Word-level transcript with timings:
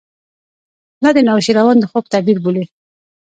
دا 1.03 1.09
د 1.15 1.19
نوشیروان 1.27 1.77
د 1.79 1.85
خوب 1.91 2.03
تعبیر 2.13 2.37
بولي. 2.43 2.65